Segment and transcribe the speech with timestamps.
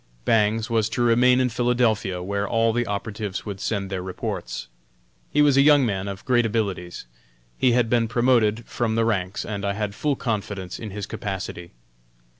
[0.25, 4.67] Bangs was to remain in Philadelphia, where all the operatives would send their reports.
[5.29, 7.05] He was a young man of great abilities;
[7.55, 11.73] he had been promoted from the ranks, and I had full confidence in his capacity.